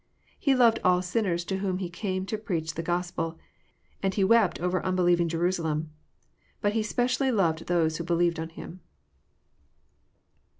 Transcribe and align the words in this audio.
He 0.39 0.55
loved 0.55 0.79
all 0.83 1.03
sinners 1.03 1.45
to 1.45 1.59
whom 1.59 1.77
He 1.77 1.87
came 1.87 2.25
to 2.25 2.35
preach 2.39 2.73
the 2.73 2.81
Gos 2.81 3.11
pel, 3.11 3.37
and 4.01 4.11
He 4.15 4.23
wept 4.23 4.59
over 4.59 4.83
unbelieving 4.83 5.29
Jerusalem. 5.29 5.91
But 6.59 6.73
He 6.73 6.81
specially 6.81 7.31
loved 7.31 7.67
those 7.67 7.97
who 7.97 8.03
believed 8.03 8.39
on 8.39 8.49
Him. 8.49 8.79